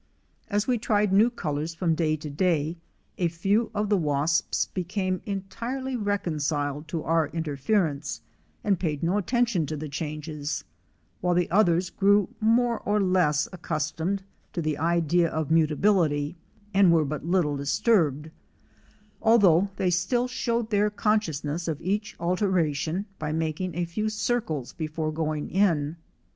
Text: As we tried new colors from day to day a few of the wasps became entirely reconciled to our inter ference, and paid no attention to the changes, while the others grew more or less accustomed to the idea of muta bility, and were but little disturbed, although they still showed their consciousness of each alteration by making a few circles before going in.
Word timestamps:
As 0.49 0.65
we 0.65 0.79
tried 0.79 1.13
new 1.13 1.29
colors 1.29 1.75
from 1.75 1.93
day 1.93 2.15
to 2.15 2.29
day 2.31 2.75
a 3.19 3.27
few 3.27 3.69
of 3.75 3.89
the 3.89 3.97
wasps 3.97 4.65
became 4.65 5.21
entirely 5.27 5.95
reconciled 5.95 6.87
to 6.87 7.03
our 7.03 7.27
inter 7.27 7.55
ference, 7.55 8.21
and 8.63 8.79
paid 8.79 9.03
no 9.03 9.19
attention 9.19 9.67
to 9.67 9.77
the 9.77 9.87
changes, 9.87 10.63
while 11.19 11.35
the 11.35 11.51
others 11.51 11.91
grew 11.91 12.29
more 12.39 12.79
or 12.79 12.99
less 12.99 13.47
accustomed 13.53 14.23
to 14.53 14.61
the 14.63 14.79
idea 14.79 15.29
of 15.29 15.51
muta 15.51 15.77
bility, 15.77 16.33
and 16.73 16.91
were 16.91 17.05
but 17.05 17.23
little 17.23 17.55
disturbed, 17.55 18.31
although 19.21 19.69
they 19.75 19.91
still 19.91 20.27
showed 20.27 20.71
their 20.71 20.89
consciousness 20.89 21.67
of 21.67 21.79
each 21.79 22.15
alteration 22.19 23.05
by 23.19 23.31
making 23.31 23.75
a 23.75 23.85
few 23.85 24.09
circles 24.09 24.73
before 24.73 25.11
going 25.11 25.47
in. 25.51 25.95